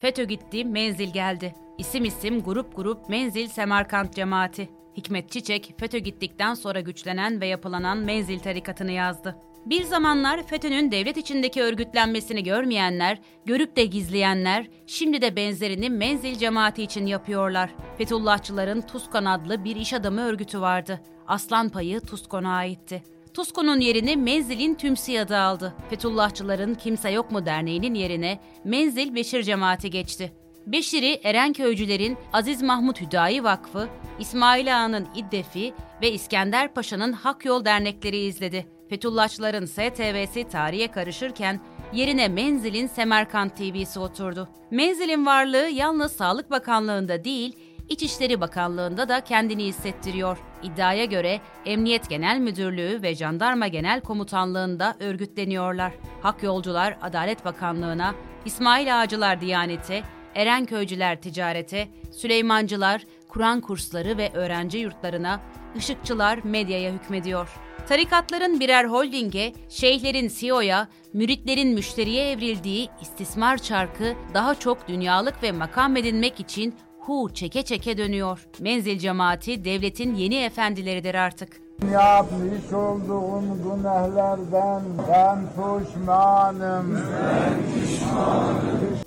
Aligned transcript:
FETÖ 0.00 0.24
gitti, 0.24 0.64
menzil 0.64 1.12
geldi. 1.12 1.54
İsim 1.78 2.04
isim, 2.04 2.42
grup 2.42 2.76
grup, 2.76 3.08
menzil 3.08 3.48
Semerkant 3.48 4.14
cemaati. 4.14 4.68
Hikmet 4.96 5.30
Çiçek, 5.30 5.74
FETÖ 5.78 5.98
gittikten 5.98 6.54
sonra 6.54 6.80
güçlenen 6.80 7.40
ve 7.40 7.46
yapılanan 7.46 7.98
menzil 7.98 8.38
tarikatını 8.38 8.92
yazdı. 8.92 9.36
Bir 9.66 9.82
zamanlar 9.82 10.46
FETÖ'nün 10.46 10.90
devlet 10.90 11.16
içindeki 11.16 11.62
örgütlenmesini 11.62 12.44
görmeyenler, 12.44 13.18
görüp 13.44 13.76
de 13.76 13.84
gizleyenler, 13.84 14.66
şimdi 14.86 15.22
de 15.22 15.36
benzerini 15.36 15.90
menzil 15.90 16.38
cemaati 16.38 16.82
için 16.82 17.06
yapıyorlar. 17.06 17.70
Fethullahçıların 17.98 18.80
Tuskan 18.80 19.24
adlı 19.24 19.64
bir 19.64 19.76
iş 19.76 19.92
adamı 19.92 20.20
örgütü 20.20 20.60
vardı. 20.60 21.00
Aslan 21.26 21.68
payı 21.68 22.00
Tuskon'a 22.00 22.54
aitti. 22.54 23.02
Tuskon'un 23.34 23.80
yerini 23.80 24.16
Menzil'in 24.16 24.74
Tümsi 24.74 25.20
adı 25.20 25.38
aldı. 25.38 25.74
Fethullahçıların 25.90 26.74
Kimse 26.74 27.10
Yok 27.10 27.30
mu 27.30 27.46
derneğinin 27.46 27.94
yerine 27.94 28.40
Menzil 28.64 29.14
Beşir 29.14 29.42
cemaati 29.42 29.90
geçti. 29.90 30.32
Beşir'i 30.66 31.20
Erenköycülerin 31.24 32.18
Aziz 32.32 32.62
Mahmut 32.62 33.00
Hüdayi 33.00 33.44
Vakfı, 33.44 33.88
İsmail 34.18 34.76
Ağa'nın 34.76 35.08
İddefi 35.14 35.74
ve 36.02 36.12
İskender 36.12 36.74
Paşa'nın 36.74 37.12
Hak 37.12 37.44
Yol 37.44 37.64
dernekleri 37.64 38.18
izledi. 38.18 38.66
Fethullahçıların 38.88 39.66
STV'si 39.66 40.48
tarihe 40.48 40.88
karışırken 40.88 41.60
yerine 41.92 42.28
Menzil'in 42.28 42.86
Semerkant 42.86 43.56
TV'si 43.56 44.00
oturdu. 44.00 44.48
Menzil'in 44.70 45.26
varlığı 45.26 45.68
yalnız 45.68 46.12
Sağlık 46.12 46.50
Bakanlığı'nda 46.50 47.24
değil, 47.24 47.56
İçişleri 47.90 48.40
Bakanlığı'nda 48.40 49.08
da 49.08 49.20
kendini 49.20 49.64
hissettiriyor. 49.64 50.38
İddiaya 50.62 51.04
göre 51.04 51.40
Emniyet 51.66 52.10
Genel 52.10 52.38
Müdürlüğü 52.38 53.02
ve 53.02 53.14
Jandarma 53.14 53.68
Genel 53.68 54.00
Komutanlığı'nda 54.00 54.96
örgütleniyorlar. 55.00 55.92
Hak 56.22 56.42
Yolcular 56.42 56.96
Adalet 57.02 57.44
Bakanlığı'na, 57.44 58.14
İsmail 58.44 59.00
Ağacılar 59.00 59.40
Diyanet'e, 59.40 60.02
Erenköycüler 60.34 61.20
Ticarete, 61.20 61.88
Süleymancılar 62.10 63.02
Kur'an 63.28 63.60
kursları 63.60 64.18
ve 64.18 64.30
öğrenci 64.34 64.78
yurtlarına, 64.78 65.40
Işıkçılar 65.76 66.40
medyaya 66.44 66.92
hükmediyor. 66.92 67.48
Tarikatların 67.88 68.60
birer 68.60 68.84
holdinge, 68.84 69.52
şeyhlerin 69.68 70.28
CEO'ya, 70.28 70.88
müritlerin 71.12 71.74
müşteriye 71.74 72.30
evrildiği 72.30 72.88
istismar 73.00 73.58
çarkı 73.58 74.14
daha 74.34 74.54
çok 74.54 74.88
dünyalık 74.88 75.42
ve 75.42 75.52
makam 75.52 75.96
edinmek 75.96 76.40
için 76.40 76.74
hu 77.10 77.34
çeke 77.34 77.62
çeke 77.62 77.98
dönüyor. 77.98 78.46
Menzil 78.60 78.98
cemaati 78.98 79.64
devletin 79.64 80.14
yeni 80.14 80.36
efendileridir 80.36 81.14
artık. 81.14 81.60
Yapmış 81.92 82.72
olduğum 82.72 83.42
günahlardan 83.64 84.82
ben 85.08 85.38
pişmanım. 85.48 86.98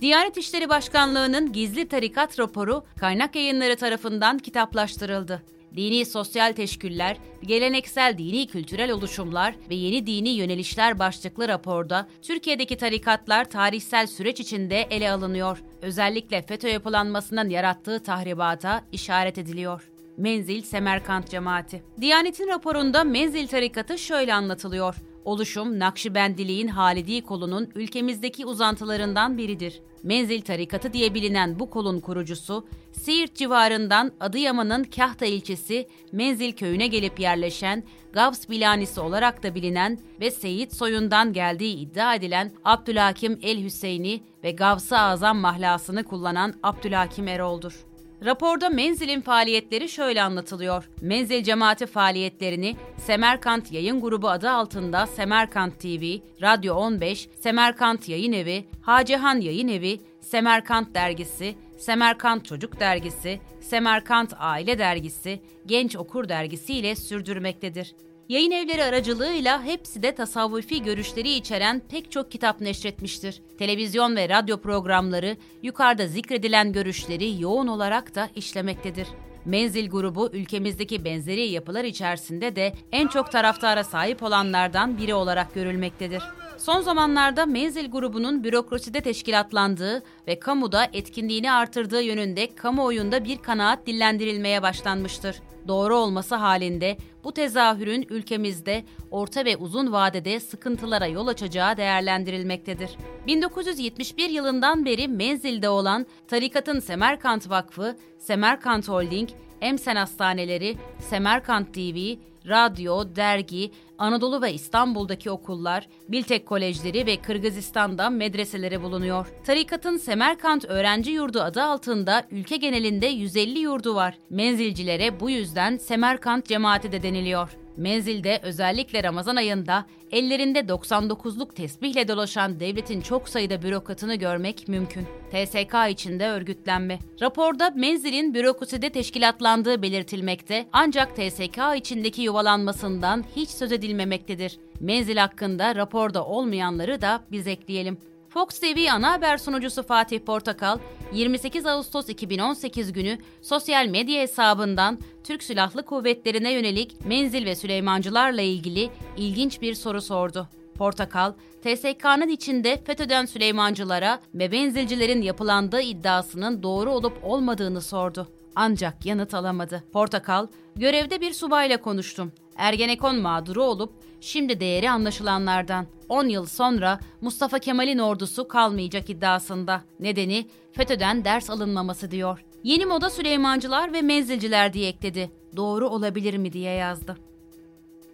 Diyanet 0.01 0.37
İşleri 0.37 0.69
Başkanlığı'nın 0.69 1.53
gizli 1.53 1.87
tarikat 1.87 2.39
raporu 2.39 2.83
kaynak 2.99 3.35
yayınları 3.35 3.75
tarafından 3.75 4.37
kitaplaştırıldı. 4.37 5.43
Dini 5.75 6.05
sosyal 6.05 6.53
teşküller, 6.53 7.17
geleneksel 7.43 8.17
dini 8.17 8.47
kültürel 8.47 8.91
oluşumlar 8.91 9.55
ve 9.69 9.75
yeni 9.75 10.07
dini 10.07 10.29
yönelişler 10.29 10.99
başlıklı 10.99 11.47
raporda 11.47 12.07
Türkiye'deki 12.21 12.77
tarikatlar 12.77 13.49
tarihsel 13.49 14.07
süreç 14.07 14.39
içinde 14.39 14.81
ele 14.81 15.11
alınıyor. 15.11 15.63
Özellikle 15.81 16.41
FETÖ 16.41 16.67
yapılanmasının 16.67 17.49
yarattığı 17.49 18.03
tahribata 18.03 18.83
işaret 18.91 19.37
ediliyor. 19.37 19.89
Menzil 20.17 20.61
Semerkant 20.61 21.29
Cemaati. 21.29 21.83
Diyanet'in 22.01 22.47
raporunda 22.47 23.03
Menzil 23.03 23.47
tarikatı 23.47 23.97
şöyle 23.97 24.33
anlatılıyor. 24.33 24.95
Oluşum, 25.25 25.79
Nakşibendiliğin 25.79 26.67
Halidi 26.67 27.21
kolunun 27.21 27.69
ülkemizdeki 27.75 28.45
uzantılarından 28.45 29.37
biridir. 29.37 29.81
Menzil 30.03 30.41
tarikatı 30.41 30.93
diye 30.93 31.13
bilinen 31.13 31.59
bu 31.59 31.69
kolun 31.69 31.99
kurucusu, 31.99 32.67
Siirt 32.91 33.35
civarından 33.35 34.11
Adıyaman'ın 34.19 34.83
Kahta 34.83 35.25
ilçesi 35.25 35.87
Menzil 36.11 36.51
köyüne 36.51 36.87
gelip 36.87 37.19
yerleşen, 37.19 37.83
Gavs 38.13 38.49
Bilanisi 38.49 38.99
olarak 38.99 39.43
da 39.43 39.55
bilinen 39.55 39.99
ve 40.21 40.31
Seyit 40.31 40.75
soyundan 40.75 41.33
geldiği 41.33 41.75
iddia 41.75 42.15
edilen 42.15 42.51
Abdülhakim 42.65 43.39
El 43.43 43.63
Hüseyini 43.63 44.23
ve 44.43 44.51
Gavs-ı 44.51 44.97
Azam 44.97 45.37
mahlasını 45.37 46.03
kullanan 46.03 46.53
Abdülhakim 46.63 47.27
Erol'dur. 47.27 47.92
Raporda 48.25 48.69
Menzil'in 48.69 49.21
faaliyetleri 49.21 49.89
şöyle 49.89 50.21
anlatılıyor. 50.21 50.89
Menzil 51.01 51.43
cemaati 51.43 51.85
faaliyetlerini 51.85 52.75
Semerkant 52.97 53.71
Yayın 53.71 54.01
Grubu 54.01 54.29
adı 54.29 54.49
altında 54.49 55.07
Semerkant 55.07 55.79
TV, 55.79 56.17
Radyo 56.41 56.75
15, 56.75 57.29
Semerkant 57.39 58.09
Yayın 58.09 58.33
Evi, 58.33 58.65
Hacehan 58.81 59.41
Yayın 59.41 59.67
Evi, 59.67 60.01
Semerkant 60.21 60.95
Dergisi, 60.95 61.55
Semerkant 61.77 62.45
Çocuk 62.45 62.79
Dergisi, 62.79 63.39
Semerkant 63.61 64.33
Aile 64.39 64.79
Dergisi, 64.79 65.41
Genç 65.65 65.95
Okur 65.95 66.29
Dergisi 66.29 66.73
ile 66.73 66.95
sürdürmektedir. 66.95 67.95
Yayın 68.29 68.51
evleri 68.51 68.83
aracılığıyla 68.83 69.63
hepsi 69.63 70.03
de 70.03 70.15
tasavvufi 70.15 70.83
görüşleri 70.83 71.29
içeren 71.29 71.81
pek 71.91 72.11
çok 72.11 72.31
kitap 72.31 72.61
neşretmiştir. 72.61 73.41
Televizyon 73.59 74.15
ve 74.15 74.29
radyo 74.29 74.61
programları 74.61 75.37
yukarıda 75.63 76.07
zikredilen 76.07 76.73
görüşleri 76.73 77.41
yoğun 77.41 77.67
olarak 77.67 78.15
da 78.15 78.29
işlemektedir. 78.35 79.07
Menzil 79.45 79.89
grubu 79.89 80.29
ülkemizdeki 80.33 81.05
benzeri 81.05 81.47
yapılar 81.47 81.83
içerisinde 81.83 82.55
de 82.55 82.73
en 82.91 83.07
çok 83.07 83.31
taraftara 83.31 83.83
sahip 83.83 84.23
olanlardan 84.23 84.97
biri 84.97 85.13
olarak 85.13 85.55
görülmektedir. 85.55 86.23
Son 86.57 86.81
zamanlarda 86.81 87.45
Menzil 87.45 87.91
grubunun 87.91 88.43
bürokraside 88.43 89.01
teşkilatlandığı 89.01 90.03
ve 90.27 90.39
kamuda 90.39 90.87
etkinliğini 90.93 91.51
artırdığı 91.51 92.01
yönünde 92.01 92.55
kamuoyunda 92.55 93.25
bir 93.25 93.37
kanaat 93.37 93.87
dillendirilmeye 93.87 94.61
başlanmıştır. 94.61 95.35
Doğru 95.67 95.95
olması 95.95 96.35
halinde 96.35 96.97
bu 97.23 97.31
tezahürün 97.31 98.07
ülkemizde 98.09 98.83
orta 99.11 99.45
ve 99.45 99.57
uzun 99.57 99.91
vadede 99.91 100.39
sıkıntılara 100.39 101.07
yol 101.07 101.27
açacağı 101.27 101.77
değerlendirilmektedir. 101.77 102.89
1971 103.27 104.29
yılından 104.29 104.85
beri 104.85 105.07
menzilde 105.07 105.69
olan 105.69 106.05
tarikatın 106.27 106.79
Semerkant 106.79 107.49
Vakfı, 107.49 107.97
Semerkant 108.19 108.89
Holding, 108.89 109.29
Emsen 109.61 109.95
Hastaneleri, 109.95 110.77
Semerkant 111.09 111.73
TV, 111.73 112.15
radyo, 112.47 113.15
dergi, 113.15 113.71
Anadolu 113.97 114.41
ve 114.41 114.53
İstanbul'daki 114.53 115.31
okullar, 115.31 115.87
Biltek 116.09 116.45
Kolejleri 116.45 117.05
ve 117.05 117.17
Kırgızistan'da 117.17 118.09
medreseleri 118.09 118.81
bulunuyor. 118.81 119.27
Tarikatın 119.45 119.97
Semerkant 119.97 120.65
Öğrenci 120.65 121.11
Yurdu 121.11 121.41
adı 121.41 121.63
altında 121.63 122.23
ülke 122.31 122.57
genelinde 122.57 123.07
150 123.07 123.59
yurdu 123.59 123.95
var. 123.95 124.17
Menzilcilere 124.29 125.19
bu 125.19 125.29
yüzden 125.29 125.77
Semerkant 125.77 126.45
cemaati 126.45 126.91
de 126.91 127.03
deniliyor. 127.03 127.62
Menzilde 127.77 128.39
özellikle 128.43 129.03
Ramazan 129.03 129.35
ayında 129.35 129.85
ellerinde 130.11 130.59
99'luk 130.59 131.53
tesbihle 131.53 132.07
dolaşan 132.07 132.59
devletin 132.59 133.01
çok 133.01 133.29
sayıda 133.29 133.61
bürokratını 133.61 134.15
görmek 134.15 134.67
mümkün. 134.67 135.07
TSK 135.31 135.75
içinde 135.89 136.27
örgütlenme. 136.27 136.99
Raporda 137.21 137.69
menzilin 137.69 138.33
bürokraside 138.33 138.89
teşkilatlandığı 138.89 139.81
belirtilmekte 139.81 140.67
ancak 140.73 141.15
TSK 141.15 141.59
içindeki 141.77 142.21
yuvalanmasından 142.21 143.23
hiç 143.35 143.49
söz 143.49 143.71
edilmemektedir. 143.71 144.59
Menzil 144.79 145.17
hakkında 145.17 145.75
raporda 145.75 146.25
olmayanları 146.25 147.01
da 147.01 147.23
biz 147.31 147.47
ekleyelim. 147.47 147.97
Fox 148.33 148.59
TV 148.59 148.91
ana 148.91 149.11
haber 149.11 149.37
sunucusu 149.37 149.83
Fatih 149.83 150.19
Portakal, 150.19 150.79
28 151.13 151.65
Ağustos 151.65 152.09
2018 152.09 152.93
günü 152.93 153.17
sosyal 153.41 153.87
medya 153.87 154.21
hesabından 154.21 154.99
Türk 155.23 155.43
Silahlı 155.43 155.85
Kuvvetlerine 155.85 156.51
yönelik 156.53 157.05
menzil 157.05 157.45
ve 157.45 157.55
Süleymancılarla 157.55 158.41
ilgili 158.41 158.89
ilginç 159.17 159.61
bir 159.61 159.73
soru 159.75 160.01
sordu. 160.01 160.47
Portakal, 160.77 161.33
TSK'nın 161.61 162.29
içinde 162.29 162.83
FETÖ'den 162.83 163.25
Süleymancılara 163.25 164.19
ve 164.33 164.47
menzilcilerin 164.47 165.21
yapılandığı 165.21 165.81
iddiasının 165.81 166.63
doğru 166.63 166.91
olup 166.91 167.23
olmadığını 167.23 167.81
sordu. 167.81 168.27
Ancak 168.55 169.05
yanıt 169.05 169.33
alamadı. 169.33 169.83
Portakal, 169.93 170.47
görevde 170.75 171.21
bir 171.21 171.33
subayla 171.33 171.81
konuştum. 171.81 172.31
Ergenekon 172.55 173.21
mağduru 173.21 173.63
olup 173.63 173.93
şimdi 174.21 174.59
değeri 174.59 174.89
anlaşılanlardan. 174.89 175.87
10 176.09 176.27
yıl 176.27 176.45
sonra 176.45 176.99
Mustafa 177.21 177.59
Kemal'in 177.59 177.97
ordusu 177.97 178.47
kalmayacak 178.47 179.09
iddiasında. 179.09 179.81
Nedeni 179.99 180.47
FETÖ'den 180.71 181.25
ders 181.25 181.49
alınmaması 181.49 182.11
diyor. 182.11 182.45
Yeni 182.63 182.85
moda 182.85 183.09
Süleymancılar 183.09 183.93
ve 183.93 184.01
menzilciler 184.01 184.73
diye 184.73 184.89
ekledi. 184.89 185.31
Doğru 185.55 185.89
olabilir 185.89 186.37
mi 186.37 186.53
diye 186.53 186.73
yazdı. 186.73 187.17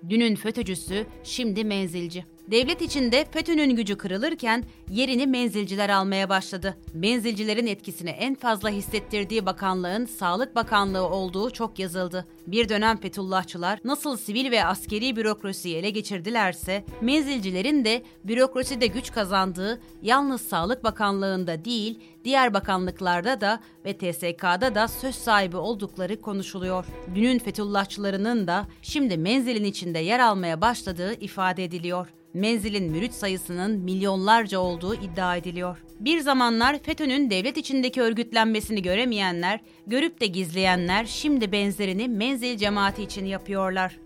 Dünün 0.09 0.36
FETÖ'cüsü 0.36 1.06
şimdi 1.24 1.63
menzilci. 1.63 2.25
Devlet 2.51 2.81
içinde 2.81 3.25
FETÖ'nün 3.31 3.75
gücü 3.75 3.98
kırılırken 3.98 4.63
yerini 4.92 5.28
menzilciler 5.28 5.90
almaya 5.90 6.30
başladı. 6.30 6.78
Menzilcilerin 6.94 7.68
etkisini 7.68 8.10
en 8.10 8.36
fazla 8.36 8.69
hissettirdiği 8.69 9.46
bakanlığın 9.46 10.06
Sağlık 10.06 10.56
Bakanlığı 10.56 11.10
olduğu 11.10 11.50
çok 11.50 11.80
yazıldı. 11.80 12.25
Bir 12.48 12.69
dönem 12.69 12.98
Fethullahçılar 12.98 13.80
nasıl 13.84 14.18
sivil 14.18 14.51
ve 14.51 14.66
askeri 14.66 15.16
bürokrasiyi 15.16 15.75
ele 15.75 15.90
geçirdilerse, 15.90 16.86
menzilcilerin 17.01 17.86
de 17.86 18.04
bürokraside 18.24 18.88
güç 18.88 19.12
kazandığı 19.12 19.81
yalnız 20.02 20.42
Sağlık 20.42 20.84
Bakanlığı'nda 20.84 21.66
değil, 21.66 22.00
diğer 22.24 22.54
bakanlıklarda 22.54 23.42
da 23.42 23.60
ve 23.86 23.98
TSK'da 23.98 24.75
da 24.75 24.88
söz 24.88 25.16
sahibi 25.16 25.57
oldukları 25.57 26.22
konuşuluyor. 26.22 26.86
Günün 27.16 27.40
Fethullahçılarının 27.40 28.48
da 28.48 28.68
şimdi 28.81 29.18
menzilin 29.18 29.63
içinde 29.63 30.00
yer 30.00 30.19
almaya 30.19 30.62
başladığı 30.62 31.13
ifade 31.13 31.63
ediliyor. 31.63 32.07
Menzilin 32.34 32.92
mürit 32.92 33.14
sayısının 33.14 33.80
milyonlarca 33.80 34.60
olduğu 34.60 34.96
iddia 34.96 35.36
ediliyor. 35.36 35.84
Bir 36.00 36.20
zamanlar 36.20 36.80
FETÖ'nün 36.80 37.30
devlet 37.30 37.58
içindeki 37.58 38.02
örgütlenmesini 38.02 38.81
göremeyenler, 38.81 39.60
görüp 39.88 40.22
de 40.22 40.26
gizleyenler 40.26 41.06
şimdi 41.06 41.52
benzerini 41.52 42.08
menzil 42.08 42.58
cemaati 42.58 43.04
için 43.04 43.26
yapıyorlar. 43.26 44.00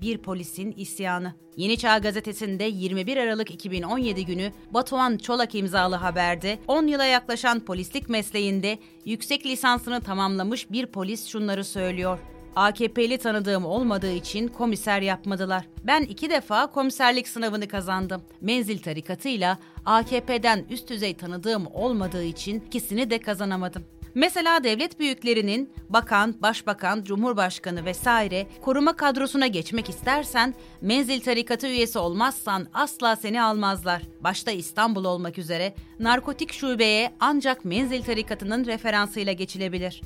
Bir 0.00 0.18
polisin 0.18 0.72
isyanı. 0.72 1.34
Yeni 1.56 1.78
Çağ 1.78 1.98
gazetesinde 1.98 2.64
21 2.64 3.16
Aralık 3.16 3.50
2017 3.50 4.26
günü 4.26 4.52
Batuhan 4.70 5.16
Çolak 5.16 5.54
imzalı 5.54 5.96
haberde 5.96 6.58
10 6.68 6.86
yıla 6.86 7.04
yaklaşan 7.04 7.60
polislik 7.60 8.08
mesleğinde 8.08 8.78
yüksek 9.04 9.46
lisansını 9.46 10.00
tamamlamış 10.00 10.70
bir 10.70 10.86
polis 10.86 11.26
şunları 11.28 11.64
söylüyor. 11.64 12.18
AKP'li 12.56 13.18
tanıdığım 13.18 13.64
olmadığı 13.64 14.12
için 14.12 14.48
komiser 14.48 15.02
yapmadılar. 15.02 15.64
Ben 15.84 16.02
iki 16.02 16.30
defa 16.30 16.66
komiserlik 16.66 17.28
sınavını 17.28 17.68
kazandım. 17.68 18.22
Menzil 18.40 18.78
tarikatıyla 18.78 19.58
AKP'den 19.84 20.64
üst 20.70 20.88
düzey 20.88 21.14
tanıdığım 21.14 21.66
olmadığı 21.66 22.24
için 22.24 22.60
ikisini 22.66 23.10
de 23.10 23.18
kazanamadım. 23.18 23.84
Mesela 24.14 24.64
devlet 24.64 25.00
büyüklerinin 25.00 25.72
bakan, 25.88 26.34
başbakan, 26.42 27.02
cumhurbaşkanı 27.02 27.84
vesaire 27.84 28.46
koruma 28.62 28.96
kadrosuna 28.96 29.46
geçmek 29.46 29.88
istersen 29.88 30.54
menzil 30.80 31.20
tarikatı 31.20 31.66
üyesi 31.66 31.98
olmazsan 31.98 32.66
asla 32.74 33.16
seni 33.16 33.42
almazlar. 33.42 34.02
Başta 34.20 34.50
İstanbul 34.50 35.04
olmak 35.04 35.38
üzere 35.38 35.74
narkotik 36.00 36.52
şubeye 36.52 37.12
ancak 37.20 37.64
menzil 37.64 38.02
tarikatının 38.02 38.64
referansıyla 38.64 39.32
geçilebilir. 39.32 40.02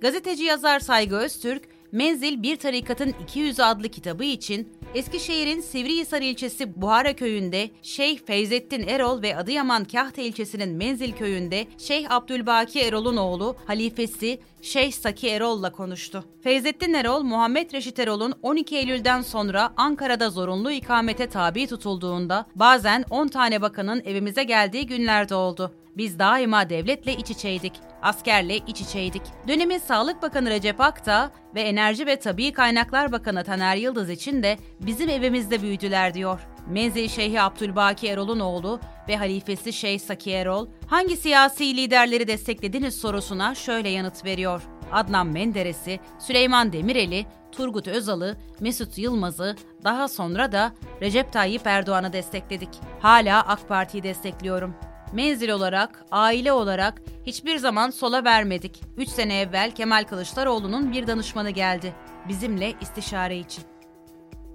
Gazeteci 0.00 0.44
yazar 0.44 0.80
Saygı 0.80 1.16
Öztürk, 1.16 1.62
Menzil 1.92 2.42
Bir 2.42 2.56
Tarikatın 2.56 3.14
200 3.22 3.60
adlı 3.60 3.88
kitabı 3.88 4.24
için 4.24 4.72
Eskişehir'in 4.94 5.60
Sivrihisar 5.60 6.22
ilçesi 6.22 6.80
Buhara 6.80 7.16
köyünde 7.16 7.70
Şeyh 7.82 8.18
Feyzettin 8.26 8.88
Erol 8.88 9.22
ve 9.22 9.36
Adıyaman 9.36 9.84
Kahta 9.84 10.22
ilçesinin 10.22 10.76
Menzil 10.76 11.12
köyünde 11.12 11.66
Şeyh 11.78 12.10
Abdülbaki 12.10 12.80
Erol'un 12.80 13.16
oğlu 13.16 13.56
halifesi 13.66 14.40
Şeyh 14.62 14.92
Saki 14.92 15.28
Erol'la 15.28 15.72
konuştu. 15.72 16.24
Feyzettin 16.42 16.94
Erol, 16.94 17.22
Muhammed 17.22 17.72
Reşit 17.72 17.98
Erol'un 17.98 18.34
12 18.42 18.76
Eylül'den 18.76 19.22
sonra 19.22 19.72
Ankara'da 19.76 20.30
zorunlu 20.30 20.70
ikamete 20.70 21.26
tabi 21.26 21.66
tutulduğunda 21.66 22.46
bazen 22.54 23.04
10 23.10 23.28
tane 23.28 23.62
bakanın 23.62 24.02
evimize 24.04 24.44
geldiği 24.44 24.86
günlerde 24.86 25.34
oldu. 25.34 25.72
Biz 25.96 26.18
daima 26.18 26.70
devletle 26.70 27.16
iç 27.16 27.30
içeydik, 27.30 27.72
askerle 28.02 28.56
iç 28.56 28.80
içeydik. 28.80 29.22
Dönemin 29.48 29.78
Sağlık 29.78 30.22
Bakanı 30.22 30.50
Recep 30.50 30.80
Akta 30.80 31.30
ve 31.54 31.60
Enerji 31.60 32.06
ve 32.06 32.16
Tabi 32.16 32.52
Kaynaklar 32.52 33.12
Bakanı 33.12 33.44
Taner 33.44 33.76
Yıldız 33.76 34.10
için 34.10 34.42
de 34.42 34.58
bizim 34.80 35.08
evimizde 35.08 35.62
büyüdüler 35.62 36.14
diyor. 36.14 36.40
Menzil 36.68 37.08
Şeyhi 37.08 37.40
Abdülbaki 37.40 38.08
Erol'un 38.08 38.40
oğlu 38.40 38.80
ve 39.08 39.16
halifesi 39.16 39.72
Şeyh 39.72 40.00
Saki 40.00 40.30
Erol, 40.30 40.68
hangi 40.86 41.16
siyasi 41.16 41.76
liderleri 41.76 42.28
desteklediniz 42.28 42.94
sorusuna 42.94 43.54
şöyle 43.54 43.88
yanıt 43.88 44.24
veriyor. 44.24 44.62
Adnan 44.92 45.26
Menderes'i, 45.26 46.00
Süleyman 46.18 46.72
Demirel'i, 46.72 47.26
Turgut 47.52 47.88
Özal'ı, 47.88 48.36
Mesut 48.60 48.98
Yılmaz'ı, 48.98 49.56
daha 49.84 50.08
sonra 50.08 50.52
da 50.52 50.72
Recep 51.02 51.32
Tayyip 51.32 51.66
Erdoğan'ı 51.66 52.12
destekledik. 52.12 52.68
Hala 53.00 53.46
AK 53.46 53.68
Parti'yi 53.68 54.02
destekliyorum. 54.02 54.74
Menzil 55.12 55.48
olarak, 55.48 56.04
aile 56.10 56.52
olarak 56.52 57.02
hiçbir 57.26 57.56
zaman 57.56 57.90
sola 57.90 58.24
vermedik. 58.24 58.80
3 58.96 59.08
sene 59.08 59.40
evvel 59.40 59.70
Kemal 59.70 60.04
Kılıçdaroğlu'nun 60.04 60.92
bir 60.92 61.06
danışmanı 61.06 61.50
geldi. 61.50 61.94
Bizimle 62.28 62.74
istişare 62.80 63.38
için. 63.38 63.64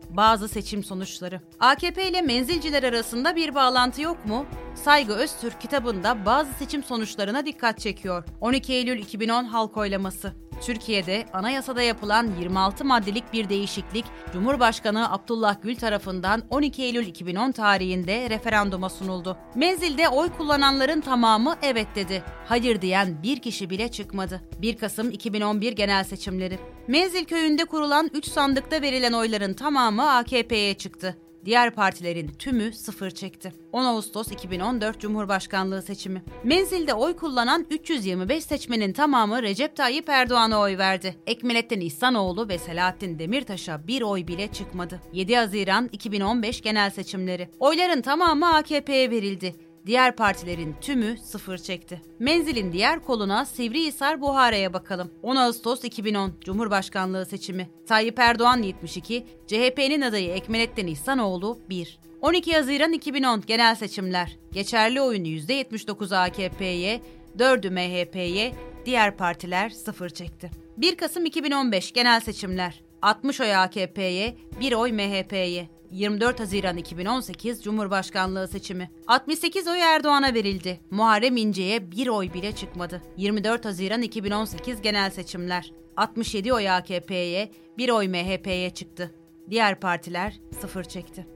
Bazı 0.09 0.47
seçim 0.47 0.83
sonuçları. 0.83 1.41
AKP 1.59 2.09
ile 2.09 2.21
menzilciler 2.21 2.83
arasında 2.83 3.35
bir 3.35 3.55
bağlantı 3.55 4.01
yok 4.01 4.25
mu? 4.25 4.45
Saygı 4.75 5.13
Öztürk 5.13 5.61
kitabında 5.61 6.25
bazı 6.25 6.53
seçim 6.53 6.83
sonuçlarına 6.83 7.45
dikkat 7.45 7.79
çekiyor. 7.79 8.23
12 8.41 8.73
Eylül 8.73 8.99
2010 8.99 9.43
halk 9.43 9.77
oylaması. 9.77 10.33
Türkiye'de 10.61 11.25
anayasada 11.33 11.81
yapılan 11.81 12.29
26 12.39 12.85
maddelik 12.85 13.33
bir 13.33 13.49
değişiklik 13.49 14.05
Cumhurbaşkanı 14.33 15.11
Abdullah 15.11 15.55
Gül 15.61 15.75
tarafından 15.75 16.43
12 16.49 16.83
Eylül 16.83 17.07
2010 17.07 17.51
tarihinde 17.51 18.29
referanduma 18.29 18.89
sunuldu. 18.89 19.37
Menzilde 19.55 20.09
oy 20.09 20.29
kullananların 20.37 21.01
tamamı 21.01 21.55
evet 21.61 21.87
dedi. 21.95 22.23
Hayır 22.45 22.81
diyen 22.81 23.23
bir 23.23 23.39
kişi 23.39 23.69
bile 23.69 23.91
çıkmadı. 23.91 24.41
1 24.61 24.77
Kasım 24.77 25.11
2011 25.11 25.71
genel 25.71 26.03
seçimleri. 26.03 26.59
Menzil 26.87 27.25
köyünde 27.25 27.65
kurulan 27.65 28.09
3 28.13 28.27
sandıkta 28.27 28.81
verilen 28.81 29.13
oyların 29.13 29.53
tamamı 29.53 30.11
AKP'ye 30.11 30.73
çıktı. 30.73 31.17
Diğer 31.45 31.71
partilerin 31.71 32.27
tümü 32.27 32.73
sıfır 32.73 33.11
çekti. 33.11 33.53
10 33.71 33.85
Ağustos 33.85 34.31
2014 34.31 34.99
Cumhurbaşkanlığı 34.99 35.81
seçimi. 35.81 36.23
Menzilde 36.43 36.93
oy 36.93 37.15
kullanan 37.15 37.65
325 37.69 38.43
seçmenin 38.43 38.93
tamamı 38.93 39.43
Recep 39.43 39.75
Tayyip 39.75 40.09
Erdoğan'a 40.09 40.59
oy 40.59 40.77
verdi. 40.77 41.15
Ekmelettin 41.27 41.81
İhsanoğlu 41.81 42.49
ve 42.49 42.57
Selahattin 42.57 43.19
Demirtaş'a 43.19 43.87
bir 43.87 44.01
oy 44.01 44.27
bile 44.27 44.47
çıkmadı. 44.47 45.01
7 45.13 45.35
Haziran 45.35 45.89
2015 45.91 46.61
genel 46.61 46.89
seçimleri. 46.89 47.49
Oyların 47.59 48.01
tamamı 48.01 48.55
AKP'ye 48.55 49.11
verildi. 49.11 49.70
Diğer 49.85 50.15
partilerin 50.15 50.75
tümü 50.81 51.17
sıfır 51.17 51.57
çekti. 51.57 52.01
Menzilin 52.19 52.73
diğer 52.73 53.03
koluna 53.03 53.45
Sivrihisar 53.45 54.21
Buhara'ya 54.21 54.73
bakalım. 54.73 55.11
10 55.23 55.35
Ağustos 55.35 55.83
2010 55.83 56.33
Cumhurbaşkanlığı 56.41 57.25
seçimi. 57.25 57.69
Tayyip 57.87 58.19
Erdoğan 58.19 58.61
72, 58.61 59.25
CHP'nin 59.47 60.01
adayı 60.01 60.29
Ekmelettin 60.29 60.87
İhsanoğlu 60.87 61.59
1. 61.69 61.99
12 62.21 62.53
Haziran 62.53 62.93
2010 62.93 63.41
genel 63.47 63.75
seçimler. 63.75 64.37
Geçerli 64.51 65.01
oyunu 65.01 65.27
%79 65.27 66.15
AKP'ye, 66.15 67.01
4'ü 67.37 67.69
MHP'ye, 67.69 68.53
diğer 68.85 69.17
partiler 69.17 69.69
sıfır 69.69 70.09
çekti. 70.09 70.51
1 70.77 70.95
Kasım 70.95 71.25
2015 71.25 71.91
genel 71.91 72.19
seçimler. 72.19 72.81
60 73.01 73.41
oy 73.41 73.55
AKP'ye, 73.55 74.37
1 74.59 74.73
oy 74.73 74.91
MHP'ye. 74.91 75.69
24 75.91 76.39
Haziran 76.39 76.77
2018 76.77 77.63
Cumhurbaşkanlığı 77.63 78.47
seçimi. 78.47 78.91
68 79.07 79.67
oy 79.67 79.79
Erdoğan'a 79.79 80.33
verildi. 80.33 80.79
Muharrem 80.91 81.37
İnce'ye 81.37 81.91
bir 81.91 82.07
oy 82.07 82.33
bile 82.33 82.51
çıkmadı. 82.51 83.01
24 83.17 83.65
Haziran 83.65 84.01
2018 84.01 84.81
genel 84.81 85.09
seçimler. 85.09 85.73
67 85.97 86.53
oy 86.53 86.69
AKP'ye, 86.69 87.51
bir 87.77 87.89
oy 87.89 88.07
MHP'ye 88.07 88.69
çıktı. 88.69 89.15
Diğer 89.49 89.79
partiler 89.79 90.39
sıfır 90.61 90.83
çekti. 90.83 91.27